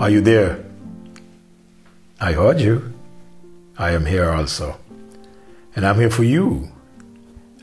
Are 0.00 0.08
you 0.08 0.22
there? 0.22 0.64
I 2.22 2.32
heard 2.32 2.58
you. 2.58 2.94
I 3.76 3.90
am 3.90 4.06
here 4.06 4.30
also. 4.30 4.80
And 5.76 5.86
I'm 5.86 5.96
here 6.00 6.08
for 6.08 6.24
you. 6.24 6.72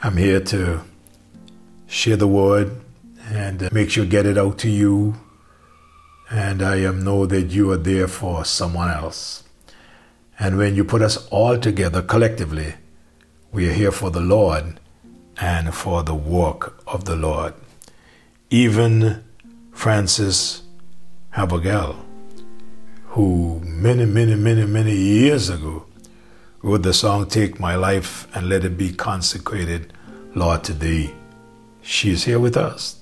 I'm 0.03 0.17
here 0.17 0.39
to 0.42 0.81
share 1.87 2.15
the 2.15 2.28
word 2.28 2.79
and 3.31 3.63
uh, 3.63 3.69
make 3.71 3.89
sure 3.89 4.05
get 4.05 4.28
it 4.28 4.37
out 4.37 4.60
to 4.60 4.69
you. 4.69 5.15
And 6.29 6.62
I 6.62 6.76
am 6.76 7.03
know 7.03 7.26
that 7.26 7.49
you 7.49 7.71
are 7.71 7.78
there 7.92 8.08
for 8.08 8.46
someone 8.46 8.92
else. 8.92 9.44
And 10.38 10.60
when 10.60 10.76
you 10.76 10.83
put 10.83 11.01
us 11.01 11.28
all 11.29 11.58
together 11.58 12.04
collectively, 12.04 12.76
we 13.51 13.67
are 13.67 13.74
here 13.74 13.92
for 13.92 14.12
the 14.12 14.22
Lord 14.22 14.79
and 15.42 15.74
for 15.74 16.04
the 16.04 16.13
work 16.13 16.84
of 16.85 17.05
the 17.05 17.16
Lord. 17.16 17.55
Even 18.52 19.23
Frances 19.71 20.61
Havergal, 21.31 21.95
who 23.17 23.59
many, 23.63 24.05
many, 24.05 24.35
many, 24.35 24.63
many 24.63 24.95
years 24.95 25.49
ago 25.49 25.84
wrote 26.62 26.84
the 26.84 26.94
song 26.94 27.27
Take 27.27 27.59
My 27.59 27.75
Life 27.75 28.27
and 28.35 28.48
Let 28.48 28.63
It 28.63 28.77
Be 28.77 28.94
Consecrated, 28.94 29.91
Lord, 30.35 30.63
to 30.66 30.73
Thee. 30.73 31.16
She 31.81 32.11
is 32.11 32.25
here 32.25 32.39
with 32.39 32.55
us. 32.55 32.99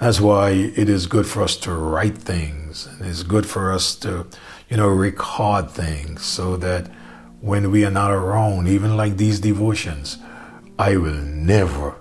That's 0.00 0.18
why 0.18 0.52
it 0.52 0.88
is 0.88 1.06
good 1.06 1.26
for 1.26 1.42
us 1.42 1.58
to 1.58 1.74
write 1.74 2.16
things 2.16 2.86
and 2.86 3.06
it's 3.06 3.22
good 3.22 3.44
for 3.44 3.70
us 3.70 3.94
to, 3.96 4.26
you 4.70 4.78
know, 4.78 4.88
record 4.88 5.70
things 5.70 6.24
so 6.24 6.56
that 6.56 6.90
when 7.42 7.70
we 7.70 7.84
are 7.84 7.90
not 7.90 8.12
around, 8.12 8.66
even 8.66 8.96
like 8.96 9.18
these 9.18 9.40
devotions, 9.40 10.16
I 10.78 10.96
will 10.96 11.20
never, 11.20 11.96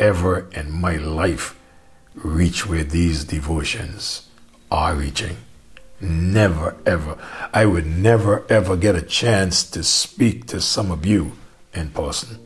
ever 0.00 0.48
in 0.50 0.72
my 0.72 0.96
life 0.96 1.56
reach 2.16 2.66
where 2.66 2.82
these 2.82 3.22
devotions 3.22 4.26
are 4.68 4.96
reaching. 4.96 5.36
Never, 6.00 6.76
ever. 6.86 7.18
I 7.52 7.66
would 7.66 7.86
never, 7.86 8.44
ever 8.48 8.76
get 8.76 8.94
a 8.94 9.02
chance 9.02 9.68
to 9.70 9.82
speak 9.82 10.46
to 10.46 10.60
some 10.60 10.90
of 10.90 11.04
you 11.04 11.32
in 11.74 11.90
person. 11.90 12.38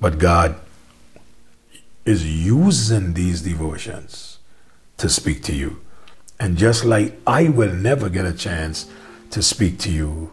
But 0.00 0.18
God 0.18 0.56
is 2.04 2.26
using 2.26 3.14
these 3.14 3.42
devotions 3.42 4.38
to 4.96 5.08
speak 5.08 5.42
to 5.44 5.54
you. 5.54 5.80
And 6.40 6.56
just 6.56 6.84
like 6.84 7.14
I 7.26 7.48
will 7.48 7.72
never 7.72 8.08
get 8.08 8.24
a 8.24 8.32
chance 8.32 8.90
to 9.30 9.42
speak 9.42 9.78
to 9.80 9.90
you, 9.90 10.32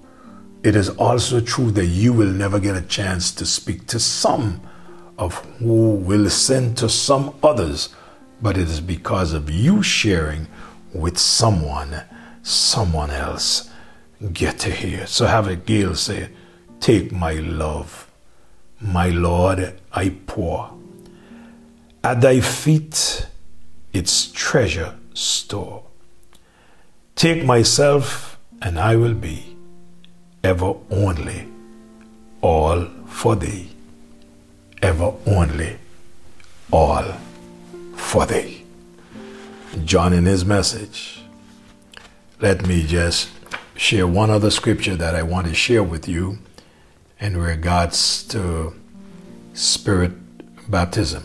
it 0.63 0.75
is 0.75 0.89
also 0.89 1.39
true 1.39 1.71
that 1.71 1.85
you 1.85 2.11
will 2.13 2.31
never 2.31 2.59
get 2.59 2.75
a 2.75 2.81
chance 2.81 3.31
to 3.31 3.45
speak 3.45 3.87
to 3.87 3.99
some 3.99 4.61
of 5.17 5.35
who 5.59 5.91
will 5.95 6.29
send 6.29 6.77
to 6.77 6.89
some 6.89 7.35
others, 7.43 7.89
but 8.41 8.57
it 8.57 8.67
is 8.67 8.81
because 8.81 9.33
of 9.33 9.49
you 9.49 9.83
sharing 9.83 10.47
with 10.93 11.17
someone, 11.17 12.01
someone 12.43 13.11
else 13.11 13.69
get 14.33 14.59
to 14.59 14.71
hear. 14.71 15.07
So 15.07 15.25
Havergal 15.25 15.95
say, 15.95 16.29
Take 16.79 17.11
my 17.11 17.33
love, 17.33 18.09
my 18.79 19.09
Lord, 19.09 19.79
I 19.91 20.09
pour. 20.27 20.71
At 22.03 22.21
thy 22.21 22.39
feet 22.39 23.27
its 23.91 24.31
treasure 24.31 24.95
store. 25.13 25.83
Take 27.15 27.43
myself, 27.43 28.39
and 28.61 28.79
I 28.79 28.95
will 28.95 29.13
be 29.13 29.57
ever 30.43 30.73
only 30.89 31.47
all 32.41 32.85
for 33.07 33.35
thee. 33.35 33.71
Ever 34.81 35.13
only 35.25 35.77
all 36.71 37.03
for 37.95 38.25
thee. 38.25 38.63
John 39.83 40.13
in 40.13 40.25
his 40.25 40.45
message. 40.45 41.21
Let 42.41 42.65
me 42.65 42.83
just 42.87 43.31
share 43.75 44.07
one 44.07 44.29
other 44.29 44.49
scripture 44.49 44.95
that 44.95 45.13
I 45.13 45.23
want 45.23 45.47
to 45.47 45.53
share 45.53 45.83
with 45.83 46.07
you 46.07 46.37
in 47.19 47.35
regards 47.35 48.23
to 48.29 48.67
uh, 48.67 48.71
spirit 49.53 50.13
baptism. 50.71 51.23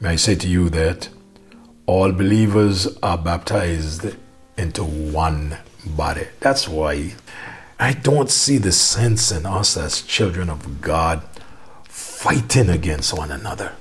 May 0.00 0.10
I 0.10 0.16
say 0.16 0.36
to 0.36 0.46
you 0.46 0.68
that 0.70 1.08
all 1.86 2.12
believers 2.12 2.96
are 3.02 3.18
baptized 3.18 4.14
into 4.56 4.84
one 4.84 5.56
body. 5.84 6.28
That's 6.38 6.68
why 6.68 7.14
I 7.80 7.92
don't 7.92 8.30
see 8.30 8.58
the 8.58 8.70
sense 8.70 9.32
in 9.32 9.46
us 9.46 9.76
as 9.76 10.02
children 10.02 10.48
of 10.48 10.80
God 10.80 11.24
fighting 11.88 12.68
against 12.68 13.18
one 13.18 13.32
another. 13.32 13.72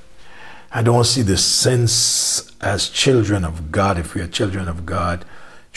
I 0.72 0.82
don't 0.82 1.04
see 1.04 1.22
the 1.22 1.38
sense 1.38 2.52
as 2.60 2.90
children 2.90 3.46
of 3.46 3.72
God, 3.72 4.00
if 4.00 4.16
we 4.16 4.22
are 4.22 4.28
children 4.28 4.68
of 4.68 4.84
God, 4.84 5.24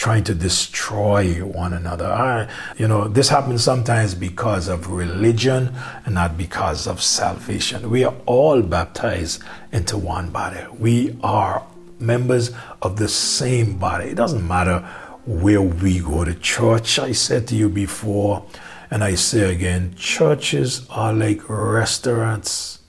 trying 0.01 0.23
to 0.23 0.33
destroy 0.33 1.45
one 1.45 1.73
another. 1.73 2.07
I, 2.07 2.49
you 2.75 2.87
know, 2.87 3.07
this 3.07 3.29
happens 3.29 3.63
sometimes 3.63 4.15
because 4.15 4.67
of 4.67 4.89
religion 4.89 5.75
and 6.05 6.15
not 6.15 6.39
because 6.39 6.87
of 6.87 7.03
salvation. 7.03 7.87
We 7.87 8.03
are 8.03 8.15
all 8.25 8.63
baptized 8.63 9.43
into 9.71 9.99
one 9.99 10.31
body. 10.31 10.65
We 10.79 11.19
are 11.21 11.63
members 11.99 12.49
of 12.81 12.97
the 12.97 13.07
same 13.07 13.77
body. 13.77 14.05
It 14.05 14.15
doesn't 14.15 14.47
matter 14.47 14.79
where 15.27 15.61
we 15.61 15.99
go 15.99 16.25
to 16.25 16.33
church. 16.33 16.97
I 16.97 17.11
said 17.11 17.47
to 17.49 17.55
you 17.55 17.69
before, 17.69 18.43
and 18.89 19.03
I 19.03 19.13
say 19.13 19.53
again, 19.53 19.93
churches 19.95 20.83
are 20.89 21.13
like 21.13 21.47
restaurants. 21.47 22.79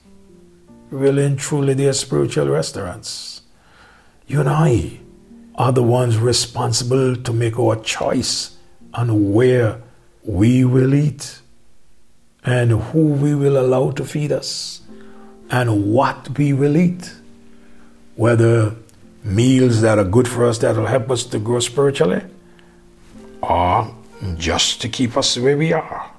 Really 0.89 1.25
and 1.25 1.37
truly, 1.37 1.75
they 1.75 1.87
are 1.87 1.93
spiritual 1.93 2.49
restaurants. 2.49 3.43
You 4.25 4.39
and 4.39 4.49
I 4.49 4.97
are 5.55 5.71
the 5.71 5.83
ones 5.83 6.17
responsible 6.17 7.15
to 7.15 7.33
make 7.33 7.59
our 7.59 7.75
choice 7.75 8.57
on 8.93 9.33
where 9.33 9.81
we 10.23 10.65
will 10.65 10.93
eat 10.93 11.39
and 12.43 12.71
who 12.71 13.05
we 13.05 13.35
will 13.35 13.57
allow 13.57 13.91
to 13.91 14.03
feed 14.03 14.31
us 14.31 14.81
and 15.49 15.93
what 15.93 16.37
we 16.37 16.53
will 16.53 16.75
eat. 16.75 17.13
Whether 18.15 18.75
meals 19.23 19.81
that 19.81 19.97
are 19.97 20.03
good 20.03 20.27
for 20.27 20.45
us 20.45 20.57
that 20.59 20.75
will 20.75 20.85
help 20.85 21.09
us 21.09 21.23
to 21.23 21.39
grow 21.39 21.59
spiritually 21.59 22.21
or 23.41 23.95
just 24.37 24.81
to 24.81 24.89
keep 24.89 25.17
us 25.17 25.37
where 25.37 25.57
we 25.57 25.73
are. 25.73 26.11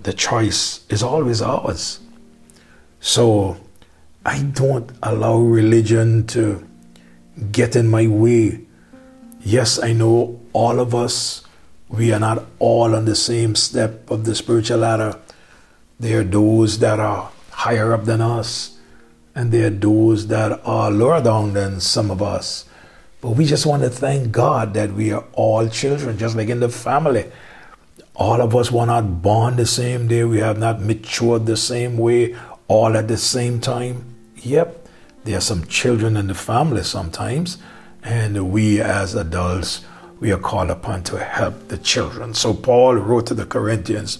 The 0.00 0.12
choice 0.12 0.84
is 0.88 1.02
always 1.02 1.40
ours. 1.42 2.00
So 3.00 3.56
I 4.24 4.42
don't 4.42 4.90
allow 5.02 5.38
religion 5.38 6.26
to 6.28 6.66
get 7.50 7.76
in 7.76 7.88
my 7.88 8.06
way. 8.06 8.60
Yes, 9.40 9.82
I 9.82 9.92
know 9.92 10.40
all 10.52 10.80
of 10.80 10.94
us, 10.94 11.42
we 11.88 12.12
are 12.12 12.20
not 12.20 12.44
all 12.58 12.94
on 12.94 13.04
the 13.04 13.16
same 13.16 13.54
step 13.54 14.10
of 14.10 14.24
the 14.24 14.34
spiritual 14.34 14.78
ladder. 14.78 15.18
There 15.98 16.20
are 16.20 16.24
those 16.24 16.78
that 16.78 17.00
are 17.00 17.30
higher 17.50 17.92
up 17.92 18.04
than 18.04 18.20
us, 18.20 18.78
and 19.34 19.52
there 19.52 19.66
are 19.66 19.70
those 19.70 20.26
that 20.28 20.60
are 20.64 20.90
lower 20.90 21.22
down 21.22 21.54
than 21.54 21.80
some 21.80 22.10
of 22.10 22.22
us. 22.22 22.66
But 23.20 23.30
we 23.30 23.44
just 23.44 23.66
want 23.66 23.82
to 23.82 23.90
thank 23.90 24.32
God 24.32 24.74
that 24.74 24.92
we 24.92 25.12
are 25.12 25.24
all 25.32 25.68
children, 25.68 26.18
just 26.18 26.36
like 26.36 26.48
in 26.48 26.60
the 26.60 26.68
family. 26.68 27.30
All 28.14 28.40
of 28.40 28.54
us 28.54 28.70
were 28.70 28.84
not 28.84 29.22
born 29.22 29.56
the 29.56 29.66
same 29.66 30.08
day, 30.08 30.24
we 30.24 30.38
have 30.40 30.58
not 30.58 30.80
matured 30.80 31.46
the 31.46 31.56
same 31.56 31.96
way, 31.96 32.36
all 32.68 32.96
at 32.96 33.08
the 33.08 33.16
same 33.16 33.60
time. 33.60 34.04
Yep, 34.36 34.81
there 35.24 35.38
are 35.38 35.40
some 35.40 35.66
children 35.66 36.16
in 36.16 36.26
the 36.26 36.34
family 36.34 36.82
sometimes, 36.82 37.58
and 38.02 38.50
we 38.50 38.80
as 38.80 39.14
adults, 39.14 39.84
we 40.18 40.32
are 40.32 40.38
called 40.38 40.70
upon 40.70 41.02
to 41.04 41.18
help 41.18 41.68
the 41.68 41.78
children. 41.78 42.34
So 42.34 42.54
Paul 42.54 42.94
wrote 42.94 43.26
to 43.26 43.34
the 43.34 43.46
Corinthians 43.46 44.18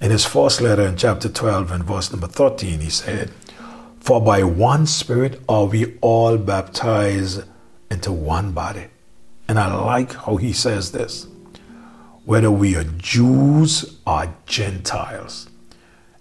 in 0.00 0.10
his 0.10 0.26
first 0.26 0.60
letter 0.60 0.82
in 0.82 0.96
chapter 0.96 1.28
12 1.28 1.70
and 1.70 1.84
verse 1.84 2.10
number 2.10 2.26
13, 2.26 2.80
he 2.80 2.90
said, 2.90 3.30
For 4.00 4.20
by 4.20 4.42
one 4.42 4.86
Spirit 4.86 5.40
are 5.48 5.64
we 5.64 5.96
all 6.00 6.36
baptized 6.36 7.44
into 7.90 8.12
one 8.12 8.52
body. 8.52 8.86
And 9.48 9.58
I 9.58 9.74
like 9.74 10.12
how 10.12 10.36
he 10.36 10.52
says 10.52 10.92
this 10.92 11.26
whether 12.24 12.50
we 12.50 12.74
are 12.74 12.84
Jews 12.84 13.98
or 14.04 14.34
Gentiles. 14.46 15.48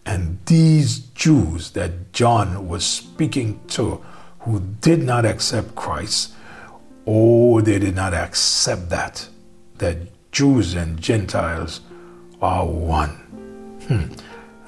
And 0.06 0.38
these 0.46 1.00
Jews 1.00 1.72
that 1.72 2.14
John 2.14 2.68
was 2.68 2.86
speaking 2.86 3.60
to 3.70 4.06
who 4.46 4.60
did 4.60 5.04
not 5.04 5.26
accept 5.26 5.76
Christ, 5.76 6.34
oh, 7.08 7.62
they 7.62 7.80
did 7.80 7.96
not 7.96 8.14
accept 8.14 8.90
that, 8.90 9.28
that 9.80 9.98
Jews 10.32 10.76
and 10.76 11.02
Gentiles 11.02 11.82
are 12.42 12.66
one. 12.66 13.10
Hmm. 13.88 14.14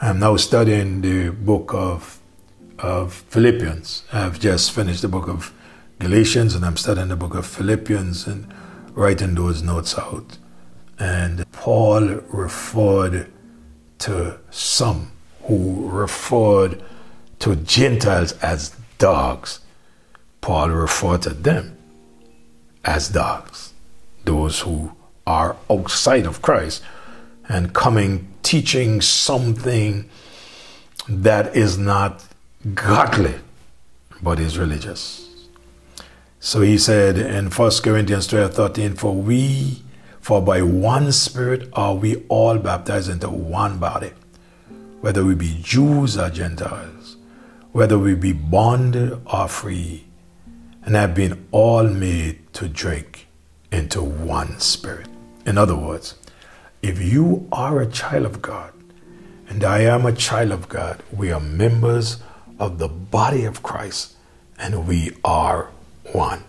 I'm 0.02 0.20
now 0.20 0.36
studying 0.36 1.02
the 1.02 1.30
book 1.30 1.74
of, 1.74 2.20
of 2.80 3.14
Philippians. 3.14 4.04
I've 4.12 4.40
just 4.40 4.72
finished 4.72 5.04
the 5.04 5.08
book 5.08 5.28
of 5.28 5.54
Galatians 6.00 6.56
and 6.56 6.66
I'm 6.66 6.78
studying 6.78 7.10
the 7.10 7.16
book 7.16 7.36
of 7.36 7.46
Philippians 7.46 8.28
and 8.28 8.52
writing 8.94 9.36
those 9.36 9.62
notes 9.62 9.98
out. 9.98 10.38
And 11.00 11.50
Paul 11.52 12.02
referred 12.32 13.32
to 14.00 14.40
some 14.50 15.12
who 15.44 15.88
referred 15.90 16.84
to 17.40 17.56
Gentiles 17.56 18.32
as 18.42 18.76
dogs. 18.98 19.60
Paul 20.48 20.70
referred 20.70 21.24
to 21.24 21.32
them 21.32 21.78
as 22.86 23.10
dogs. 23.10 23.74
those 24.24 24.62
who 24.62 24.94
are 25.26 25.58
outside 25.70 26.26
of 26.26 26.42
Christ 26.42 26.82
and 27.50 27.74
coming 27.74 28.30
teaching 28.44 29.02
something 29.02 30.10
that 31.10 31.54
is 31.54 31.78
not 31.78 32.24
godly 32.74 33.36
but 34.22 34.40
is 34.40 34.58
religious. 34.58 35.50
So 36.40 36.62
he 36.62 36.78
said 36.78 37.18
in 37.18 37.52
1 37.52 37.72
Corinthians 37.84 38.28
12 38.28 38.54
13, 38.54 38.94
For 38.96 39.14
we, 39.14 39.84
for 40.22 40.42
by 40.42 40.62
one 40.62 41.12
Spirit 41.12 41.68
are 41.74 41.94
we 41.94 42.24
all 42.30 42.58
baptized 42.58 43.10
into 43.10 43.30
one 43.30 43.80
body, 43.80 44.14
whether 45.02 45.26
we 45.26 45.36
be 45.36 45.60
Jews 45.62 46.18
or 46.18 46.30
Gentiles, 46.30 47.18
whether 47.74 48.00
we 48.00 48.16
be 48.16 48.32
bond 48.32 48.96
or 49.26 49.50
free, 49.50 50.07
and 50.88 50.96
have 50.96 51.14
been 51.14 51.46
all 51.52 51.84
made 51.84 52.54
to 52.54 52.70
drink 52.70 53.28
into 53.74 54.02
one 54.02 54.58
Spirit. 54.58 55.10
In 55.46 55.58
other 55.58 55.76
words, 55.76 56.16
if 56.82 57.02
you 57.02 57.46
are 57.52 57.82
a 57.82 57.88
child 57.88 58.26
of 58.26 58.42
God, 58.42 58.72
and 59.50 59.66
I 59.66 59.80
am 59.80 60.06
a 60.06 60.14
child 60.14 60.52
of 60.52 60.70
God, 60.70 61.04
we 61.12 61.30
are 61.30 61.42
members 61.42 62.24
of 62.58 62.80
the 62.80 62.88
body 62.88 63.44
of 63.44 63.62
Christ, 63.62 64.16
and 64.58 64.88
we 64.88 65.12
are 65.26 65.72
one. 66.14 66.46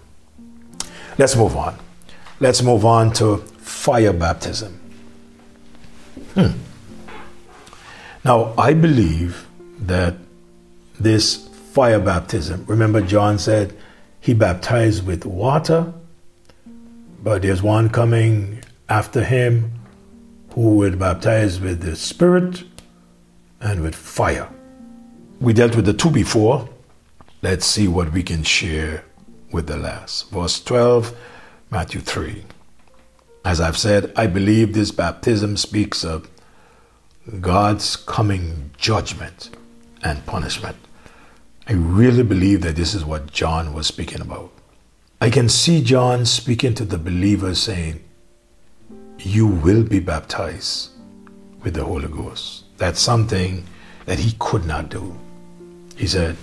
Let's 1.19 1.35
move 1.35 1.57
on. 1.57 1.77
Let's 2.39 2.63
move 2.63 2.85
on 2.85 3.13
to 3.15 3.39
fire 3.39 4.13
baptism. 4.13 4.81
Hmm. 6.35 6.53
Now, 8.25 8.55
I 8.57 8.73
believe 8.73 9.49
that 9.81 10.15
this 11.01 11.49
fire 11.73 11.99
baptism, 11.99 12.67
remember, 12.69 13.01
John 13.01 13.41
said 13.41 13.77
he 14.21 14.35
baptized 14.35 15.07
with 15.07 15.25
water, 15.25 15.93
but 17.23 17.43
there's 17.43 17.63
one 17.63 17.89
coming 17.89 18.63
after 18.89 19.25
him 19.25 19.73
who 20.55 20.77
would 20.77 20.99
baptize 20.99 21.61
with 21.61 21.81
the 21.83 21.97
Spirit 21.97 22.65
and 23.61 23.83
with 23.83 23.95
fire. 23.95 24.49
We 25.41 25.53
dealt 25.53 25.77
with 25.77 25.87
the 25.87 25.93
two 25.93 26.11
before. 26.11 26.69
Let's 27.43 27.67
see 27.67 27.87
what 27.87 28.13
we 28.13 28.23
can 28.23 28.43
share 28.43 29.05
with 29.53 29.67
the 29.67 29.77
last. 29.77 30.31
Verse 30.31 30.63
12, 30.63 31.17
Matthew 31.71 32.01
3. 32.01 32.43
As 33.45 33.61
I've 33.61 33.79
said, 33.79 34.13
I 34.17 34.27
believe 34.27 34.75
this 34.75 34.91
baptism 34.91 35.57
speaks 35.57 36.05
of 36.05 36.29
God's 37.41 37.95
coming 37.97 38.71
judgment 38.79 39.51
and 40.03 40.25
punishment. 40.27 40.77
I 41.71 41.75
really 41.75 42.23
believe 42.23 42.63
that 42.63 42.77
this 42.77 42.95
is 42.95 43.05
what 43.05 43.31
John 43.31 43.75
was 43.75 43.87
speaking 43.87 44.23
about. 44.23 44.51
I 45.21 45.29
can 45.29 45.51
see 45.51 45.83
John 45.83 46.25
speaking 46.25 46.73
to 46.77 46.85
the 46.87 46.97
believers 46.97 47.59
saying, 47.59 48.03
You 49.19 49.47
will 49.49 49.83
be 49.83 50.01
baptized 50.01 50.93
with 51.63 51.75
the 51.75 51.85
Holy 51.85 52.09
Ghost. 52.09 52.65
That's 52.79 53.01
something 53.01 53.67
that 54.07 54.19
he 54.19 54.35
could 54.39 54.65
not 54.65 54.89
do. 54.89 55.15
He 55.95 56.07
said, 56.07 56.39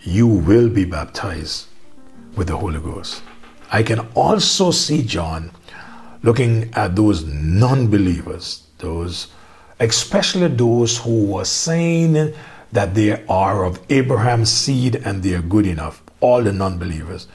You 0.00 0.26
will 0.26 0.70
be 0.70 0.86
baptized 0.86 1.66
with 2.34 2.46
the 2.46 2.56
Holy 2.56 2.80
Ghost. 2.80 3.22
I 3.70 3.82
can 3.82 4.00
also 4.14 4.70
see 4.70 5.02
John 5.02 5.50
looking 6.22 6.72
at 6.72 6.96
those 6.96 7.26
non 7.26 7.88
believers, 7.88 8.68
those, 8.78 9.28
especially 9.80 10.48
those 10.48 10.96
who 10.96 11.26
were 11.26 11.44
saying 11.44 12.32
that 12.72 12.94
they 12.94 13.24
are 13.26 13.64
of 13.64 13.80
Abraham's 13.90 14.50
seed 14.50 14.96
and 14.96 15.22
they 15.22 15.34
are 15.34 15.42
good 15.42 15.66
enough, 15.66 16.02
all 16.20 16.42
the 16.42 16.52
non 16.52 16.78
believers. 16.78 17.28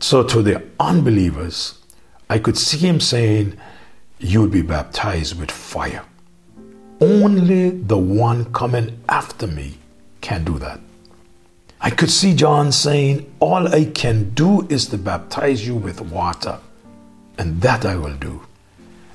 So 0.00 0.22
to 0.22 0.42
the 0.42 0.62
unbelievers, 0.80 1.78
I 2.28 2.38
could 2.38 2.56
see 2.56 2.78
him 2.78 3.00
saying, 3.00 3.56
You 4.18 4.42
will 4.42 4.48
be 4.48 4.62
baptized 4.62 5.38
with 5.38 5.50
fire. 5.50 6.04
Only 7.00 7.70
the 7.70 7.98
one 7.98 8.52
coming 8.52 8.98
after 9.08 9.46
me 9.46 9.78
can 10.20 10.44
do 10.44 10.58
that. 10.58 10.80
I 11.80 11.90
could 11.90 12.10
see 12.10 12.34
John 12.34 12.72
saying, 12.72 13.30
All 13.40 13.68
I 13.68 13.84
can 13.84 14.30
do 14.30 14.66
is 14.68 14.86
to 14.86 14.98
baptize 14.98 15.66
you 15.66 15.74
with 15.74 16.00
water, 16.00 16.58
and 17.36 17.60
that 17.60 17.84
I 17.84 17.96
will 17.96 18.14
do. 18.14 18.42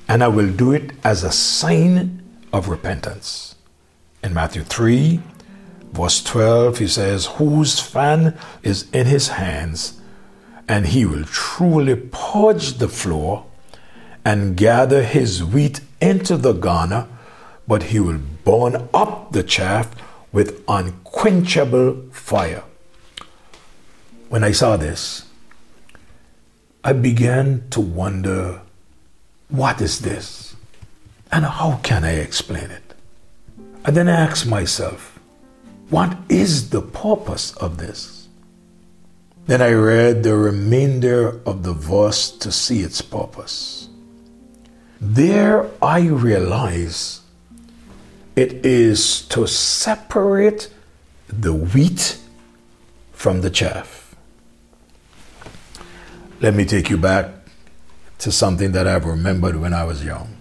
And 0.08 0.22
I 0.22 0.28
will 0.28 0.50
do 0.52 0.72
it 0.72 0.92
as 1.02 1.24
a 1.24 1.32
sign 1.32 2.22
of 2.52 2.68
repentance. 2.68 3.56
In 4.22 4.34
Matthew 4.34 4.62
3, 4.62 5.20
verse 5.92 6.22
12, 6.22 6.78
he 6.78 6.88
says, 6.88 7.26
Whose 7.26 7.80
fan 7.80 8.38
is 8.62 8.90
in 8.90 9.06
his 9.06 9.28
hands, 9.28 10.00
and 10.68 10.86
he 10.86 11.04
will 11.04 11.24
truly 11.24 11.96
purge 11.96 12.74
the 12.74 12.88
floor 12.88 13.46
and 14.24 14.56
gather 14.56 15.02
his 15.02 15.42
wheat 15.42 15.80
into 16.00 16.36
the 16.36 16.52
garner, 16.52 17.08
but 17.66 17.84
he 17.84 18.00
will 18.00 18.20
burn 18.44 18.88
up 18.94 19.32
the 19.32 19.42
chaff 19.42 19.90
with 20.32 20.62
unquenchable 20.68 22.10
fire. 22.12 22.62
When 24.28 24.44
I 24.44 24.52
saw 24.52 24.76
this, 24.76 25.26
I 26.84 26.92
began 26.92 27.68
to 27.70 27.80
wonder 27.80 28.62
what 29.48 29.80
is 29.80 30.00
this? 30.00 30.54
And 31.32 31.44
how 31.44 31.80
can 31.82 32.04
I 32.04 32.12
explain 32.12 32.70
it? 32.70 32.94
I 33.84 33.90
then 33.90 34.08
asked 34.08 34.46
myself, 34.46 35.09
what 35.90 36.16
is 36.28 36.70
the 36.70 36.80
purpose 36.80 37.52
of 37.56 37.76
this? 37.78 38.28
Then 39.46 39.60
I 39.60 39.72
read 39.72 40.22
the 40.22 40.36
remainder 40.36 41.40
of 41.44 41.64
the 41.64 41.72
verse 41.72 42.30
to 42.38 42.52
see 42.52 42.82
its 42.82 43.02
purpose. 43.02 43.88
There 45.00 45.68
I 45.82 46.06
realize 46.06 47.22
it 48.36 48.64
is 48.64 49.22
to 49.28 49.46
separate 49.46 50.72
the 51.26 51.52
wheat 51.52 52.18
from 53.12 53.40
the 53.40 53.50
chaff. 53.50 54.14
Let 56.40 56.54
me 56.54 56.64
take 56.64 56.88
you 56.88 56.96
back 56.96 57.28
to 58.18 58.30
something 58.30 58.72
that 58.72 58.86
I've 58.86 59.04
remembered 59.04 59.56
when 59.56 59.74
I 59.74 59.84
was 59.84 60.04
young. 60.04 60.36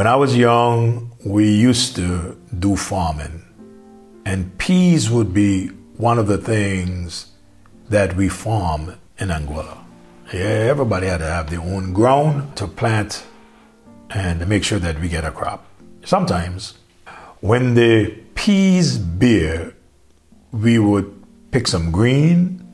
When 0.00 0.06
I 0.06 0.16
was 0.16 0.34
young, 0.34 1.12
we 1.26 1.52
used 1.52 1.94
to 1.96 2.34
do 2.58 2.74
farming, 2.74 3.44
and 4.24 4.56
peas 4.56 5.10
would 5.10 5.34
be 5.34 5.66
one 5.98 6.18
of 6.18 6.26
the 6.26 6.38
things 6.38 7.26
that 7.90 8.16
we 8.16 8.30
farm 8.30 8.94
in 9.18 9.30
Angola. 9.30 9.84
Yeah, 10.32 10.70
everybody 10.72 11.06
had 11.06 11.18
to 11.18 11.26
have 11.26 11.50
their 11.50 11.60
own 11.60 11.92
ground 11.92 12.56
to 12.56 12.66
plant 12.66 13.26
and 14.08 14.48
make 14.48 14.64
sure 14.64 14.78
that 14.78 14.98
we 14.98 15.10
get 15.10 15.26
a 15.26 15.30
crop. 15.30 15.66
Sometimes, 16.02 16.78
when 17.40 17.74
the 17.74 18.08
peas 18.34 18.96
bear, 18.96 19.74
we 20.50 20.78
would 20.78 21.12
pick 21.50 21.68
some 21.68 21.90
green, 21.90 22.66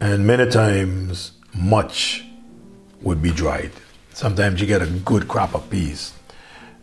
and 0.00 0.26
many 0.26 0.50
times 0.50 1.30
much 1.54 2.24
would 3.02 3.22
be 3.22 3.30
dried. 3.30 3.70
Sometimes 4.14 4.60
you 4.60 4.66
get 4.66 4.82
a 4.82 4.86
good 4.86 5.28
crop 5.28 5.54
of 5.54 5.70
peas. 5.70 6.12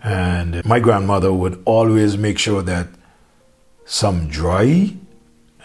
And 0.03 0.63
my 0.65 0.79
grandmother 0.79 1.33
would 1.33 1.61
always 1.65 2.17
make 2.17 2.37
sure 2.37 2.61
that 2.61 2.87
some 3.85 4.27
dry 4.27 4.93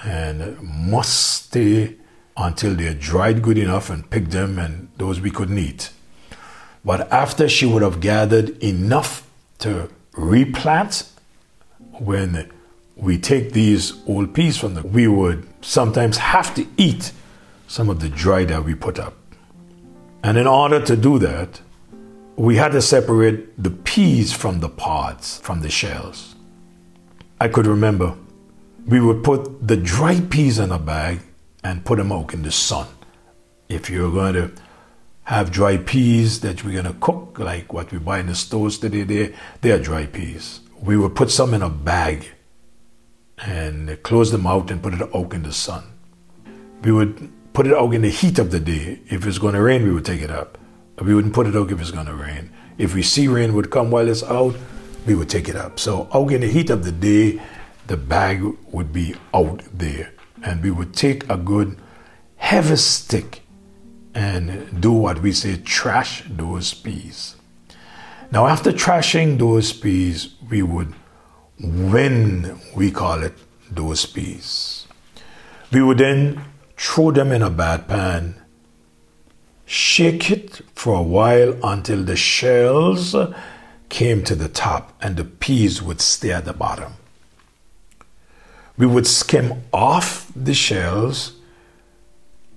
and 0.04 0.60
must 0.62 1.44
stay 1.44 1.96
until 2.36 2.74
they're 2.74 2.94
dried 2.94 3.42
good 3.42 3.58
enough 3.58 3.90
and 3.90 4.08
pick 4.08 4.30
them, 4.30 4.58
and 4.58 4.88
those 4.96 5.20
we 5.20 5.30
couldn't 5.30 5.58
eat. 5.58 5.90
But 6.84 7.12
after 7.12 7.48
she 7.48 7.66
would 7.66 7.82
have 7.82 8.00
gathered 8.00 8.62
enough 8.62 9.28
to 9.58 9.90
replant, 10.12 11.08
when 11.98 12.50
we 12.96 13.18
take 13.18 13.52
these 13.52 13.92
old 14.06 14.34
peas 14.34 14.56
from 14.56 14.74
them, 14.74 14.92
we 14.92 15.06
would 15.06 15.46
sometimes 15.60 16.16
have 16.16 16.54
to 16.54 16.66
eat 16.76 17.12
some 17.68 17.88
of 17.88 18.00
the 18.00 18.08
dry 18.08 18.44
that 18.44 18.64
we 18.64 18.74
put 18.74 18.98
up. 18.98 19.14
And 20.22 20.36
in 20.38 20.46
order 20.46 20.80
to 20.80 20.96
do 20.96 21.18
that, 21.18 21.60
we 22.36 22.56
had 22.56 22.72
to 22.72 22.82
separate 22.82 23.62
the 23.62 23.70
peas 23.70 24.32
from 24.32 24.60
the 24.60 24.68
pods, 24.68 25.38
from 25.38 25.60
the 25.60 25.70
shells. 25.70 26.34
I 27.40 27.48
could 27.48 27.66
remember 27.66 28.16
we 28.86 29.00
would 29.00 29.22
put 29.22 29.66
the 29.66 29.76
dry 29.76 30.20
peas 30.20 30.58
in 30.58 30.72
a 30.72 30.78
bag 30.78 31.20
and 31.62 31.84
put 31.84 31.98
them 31.98 32.12
out 32.12 32.34
in 32.34 32.42
the 32.42 32.52
sun. 32.52 32.88
If 33.68 33.88
you're 33.90 34.10
going 34.10 34.34
to 34.34 34.52
have 35.24 35.50
dry 35.50 35.76
peas 35.76 36.40
that 36.40 36.64
we're 36.64 36.82
going 36.82 36.92
to 36.92 37.00
cook, 37.00 37.38
like 37.38 37.72
what 37.72 37.92
we 37.92 37.98
buy 37.98 38.18
in 38.18 38.26
the 38.26 38.34
stores 38.34 38.78
today, 38.78 39.02
they, 39.02 39.34
they 39.60 39.70
are 39.70 39.78
dry 39.78 40.06
peas. 40.06 40.60
We 40.80 40.96
would 40.96 41.14
put 41.14 41.30
some 41.30 41.54
in 41.54 41.62
a 41.62 41.70
bag 41.70 42.28
and 43.38 44.02
close 44.02 44.32
them 44.32 44.46
out 44.46 44.70
and 44.70 44.82
put 44.82 44.94
it 44.94 45.14
out 45.14 45.32
in 45.32 45.42
the 45.42 45.52
sun. 45.52 45.84
We 46.82 46.92
would 46.92 47.30
put 47.52 47.66
it 47.66 47.74
out 47.74 47.94
in 47.94 48.02
the 48.02 48.10
heat 48.10 48.38
of 48.38 48.50
the 48.50 48.60
day. 48.60 49.00
If 49.06 49.26
it's 49.26 49.38
going 49.38 49.54
to 49.54 49.62
rain, 49.62 49.84
we 49.84 49.92
would 49.92 50.04
take 50.04 50.22
it 50.22 50.30
up. 50.30 50.58
We 51.00 51.14
wouldn't 51.14 51.34
put 51.34 51.46
it 51.46 51.56
out 51.56 51.70
if 51.70 51.80
it's 51.80 51.90
going 51.90 52.06
to 52.06 52.14
rain. 52.14 52.50
If 52.78 52.94
we 52.94 53.02
see 53.02 53.28
rain 53.28 53.54
would 53.54 53.70
come 53.70 53.90
while 53.90 54.08
it's 54.08 54.22
out, 54.22 54.56
we 55.06 55.14
would 55.14 55.28
take 55.28 55.48
it 55.48 55.56
up. 55.56 55.80
So 55.80 56.08
out 56.12 56.32
in 56.32 56.42
the 56.42 56.48
heat 56.48 56.70
of 56.70 56.84
the 56.84 56.92
day, 56.92 57.40
the 57.86 57.96
bag 57.96 58.42
would 58.70 58.92
be 58.92 59.14
out 59.34 59.62
there. 59.72 60.12
And 60.42 60.62
we 60.62 60.70
would 60.70 60.94
take 60.94 61.28
a 61.28 61.36
good 61.36 61.76
heavy 62.36 62.76
stick 62.76 63.42
and 64.14 64.80
do 64.80 64.92
what 64.92 65.22
we 65.22 65.32
say 65.32 65.56
trash 65.56 66.24
those 66.28 66.74
peas. 66.74 67.36
Now, 68.30 68.46
after 68.46 68.72
trashing 68.72 69.38
those 69.38 69.72
peas, 69.72 70.34
we 70.50 70.62
would 70.62 70.94
win, 71.60 72.58
we 72.74 72.90
call 72.90 73.22
it, 73.22 73.34
those 73.70 74.06
peas. 74.06 74.86
We 75.70 75.82
would 75.82 75.98
then 75.98 76.42
throw 76.76 77.10
them 77.10 77.32
in 77.32 77.42
a 77.42 77.50
bad 77.50 77.88
pan, 77.88 78.41
shake 79.72 80.30
it 80.30 80.60
for 80.74 80.98
a 80.98 81.02
while 81.02 81.56
until 81.64 82.04
the 82.04 82.14
shells 82.14 83.16
came 83.88 84.22
to 84.22 84.34
the 84.34 84.48
top 84.48 84.92
and 85.00 85.16
the 85.16 85.24
peas 85.24 85.80
would 85.80 85.98
stay 85.98 86.30
at 86.30 86.44
the 86.44 86.52
bottom. 86.52 86.92
We 88.76 88.84
would 88.84 89.06
skim 89.06 89.62
off 89.72 90.30
the 90.36 90.52
shells 90.52 91.36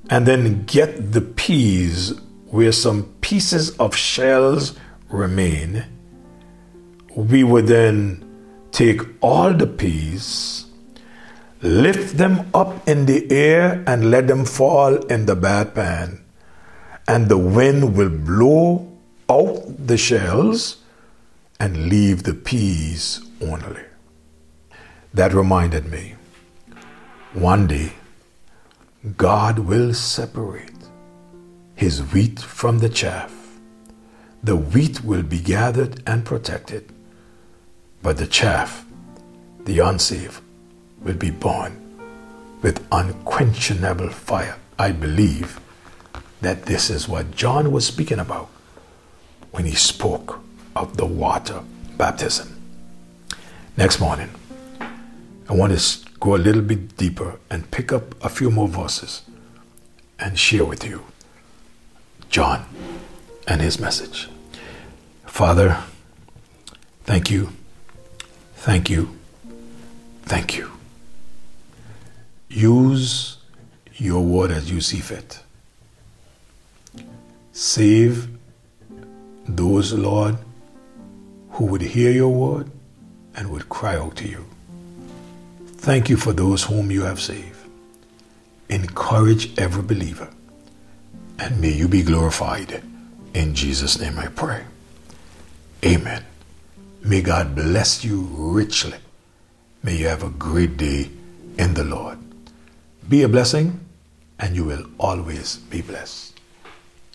and 0.10 0.26
then 0.26 0.66
get 0.66 1.14
the 1.14 1.22
peas 1.22 2.20
where 2.48 2.74
some 2.74 3.04
pieces 3.22 3.70
of 3.78 3.96
shells 3.96 4.78
remain. 5.08 5.86
We 7.16 7.46
would 7.46 7.68
then 7.68 8.26
take 8.74 9.00
all 9.22 9.54
the 9.54 9.68
peas, 9.68 10.66
lift 11.62 12.18
them 12.18 12.50
up 12.54 12.86
in 12.86 13.06
the 13.06 13.32
air, 13.32 13.82
and 13.88 14.12
let 14.12 14.28
them 14.28 14.44
fall 14.44 14.98
in 15.06 15.28
the 15.28 15.36
bad 15.38 15.74
pan. 15.74 16.25
And 17.08 17.30
the 17.30 17.38
wind 17.38 17.96
will 17.96 18.10
blow 18.10 18.92
out 19.30 19.88
the 19.88 19.98
shells 19.98 20.78
and 21.60 21.88
leave 21.90 22.24
the 22.24 22.34
peas 22.34 23.22
only. 23.42 23.84
That 25.14 25.34
reminded 25.34 25.86
me 25.92 26.16
one 27.34 27.68
day 27.68 27.94
God 29.18 29.60
will 29.60 29.94
separate 29.94 30.72
his 31.76 32.02
wheat 32.02 32.40
from 32.40 32.80
the 32.80 32.90
chaff. 32.90 33.34
The 34.44 34.56
wheat 34.56 35.04
will 35.04 35.24
be 35.24 35.40
gathered 35.40 36.02
and 36.08 36.26
protected, 36.26 36.92
but 38.02 38.18
the 38.18 38.28
chaff, 38.28 38.86
the 39.66 39.80
unsaved, 39.80 40.42
will 41.02 41.16
be 41.16 41.32
burned 41.32 41.82
with 42.62 42.86
unquenchable 42.92 44.10
fire. 44.10 44.58
I 44.80 44.92
believe 44.92 45.60
that 46.46 46.68
this 46.68 46.92
is 46.92 47.10
what 47.10 47.32
John 47.32 47.72
was 47.72 47.88
speaking 47.88 48.20
about 48.20 48.50
when 49.50 49.66
he 49.66 49.74
spoke 49.74 50.42
of 50.76 50.96
the 50.96 51.06
water 51.06 51.64
baptism. 51.98 52.62
Next 53.76 54.00
morning, 54.00 54.30
I 55.50 55.54
want 55.56 55.76
to 55.76 56.10
go 56.20 56.36
a 56.36 56.38
little 56.38 56.62
bit 56.62 56.98
deeper 56.98 57.40
and 57.50 57.72
pick 57.72 57.92
up 57.92 58.14
a 58.24 58.30
few 58.30 58.52
more 58.52 58.68
verses 58.68 59.24
and 60.20 60.38
share 60.38 60.66
with 60.66 60.86
you 60.86 61.04
John 62.30 62.64
and 63.48 63.60
his 63.60 63.80
message. 63.80 64.30
Father, 65.26 65.82
thank 67.06 67.32
you, 67.32 67.50
thank 68.54 68.88
you, 68.88 69.10
thank 70.22 70.56
you. 70.56 70.70
Use 72.50 73.38
your 73.96 74.24
word 74.24 74.52
as 74.52 74.70
you 74.70 74.80
see 74.80 75.00
fit. 75.00 75.40
Save 77.58 78.28
those, 79.48 79.94
Lord, 79.94 80.38
who 81.52 81.68
would 81.68 81.82
hear 81.82 82.12
your 82.12 82.28
word 82.28 82.70
and 83.34 83.50
would 83.50 83.70
cry 83.70 83.96
out 83.96 84.18
to 84.18 84.28
you. 84.28 84.46
Thank 85.78 86.10
you 86.10 86.18
for 86.18 86.34
those 86.34 86.64
whom 86.64 86.92
you 86.92 87.04
have 87.04 87.22
saved. 87.22 87.58
Encourage 88.68 89.58
every 89.58 89.84
believer, 89.84 90.28
and 91.40 91.62
may 91.62 91.72
you 91.72 91.88
be 91.88 92.04
glorified. 92.04 92.84
In 93.34 93.56
Jesus' 93.56 94.02
name 94.02 94.20
I 94.20 94.28
pray. 94.28 94.66
Amen. 95.86 96.26
May 97.04 97.22
God 97.22 97.56
bless 97.56 98.04
you 98.04 98.28
richly. 98.34 98.98
May 99.82 99.96
you 99.96 100.08
have 100.08 100.24
a 100.24 100.30
great 100.30 100.76
day 100.76 101.10
in 101.58 101.74
the 101.74 101.86
Lord. 101.86 102.18
Be 103.08 103.22
a 103.22 103.30
blessing, 103.30 103.80
and 104.40 104.58
you 104.58 104.66
will 104.66 104.88
always 105.00 105.56
be 105.56 105.82
blessed. 105.82 106.35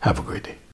Have 0.01 0.19
a 0.19 0.23
great 0.23 0.45
day. 0.45 0.61